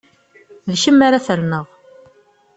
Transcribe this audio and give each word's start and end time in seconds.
D 0.71 0.73
kemm 0.81 0.99
ara 1.07 1.25
ferneɣ! 1.27 1.65